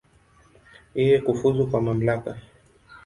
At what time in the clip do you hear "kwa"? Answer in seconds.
1.69-1.79